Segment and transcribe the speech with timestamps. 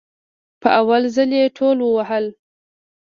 [0.61, 2.25] په اول ځل يي ټول ووهل